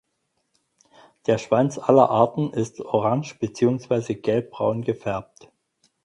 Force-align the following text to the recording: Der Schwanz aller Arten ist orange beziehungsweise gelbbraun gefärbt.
Der 1.27 1.37
Schwanz 1.37 1.77
aller 1.77 2.09
Arten 2.09 2.51
ist 2.53 2.79
orange 2.81 3.37
beziehungsweise 3.37 4.15
gelbbraun 4.15 4.81
gefärbt. 4.81 5.51